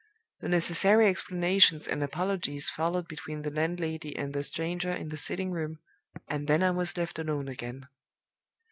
The 0.39 0.49
necessary 0.49 1.07
explanations 1.07 1.87
and 1.87 2.01
apologies 2.01 2.71
followed 2.71 3.07
between 3.07 3.43
the 3.43 3.51
landlady 3.51 4.15
and 4.17 4.33
the 4.33 4.41
stranger 4.41 4.91
in 4.91 5.09
the 5.09 5.15
sitting 5.17 5.51
room, 5.51 5.77
and 6.27 6.47
then 6.47 6.63
I 6.63 6.71
was 6.71 6.97
left 6.97 7.19
alone 7.19 7.47
again. 7.47 7.87